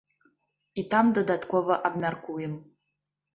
[0.81, 2.57] І там дадаткова абмяркуем.